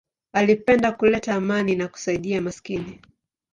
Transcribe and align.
Alipenda 0.33 0.91
kuleta 0.91 1.35
amani 1.35 1.75
na 1.75 1.87
kusaidia 1.87 2.41
maskini. 2.41 3.01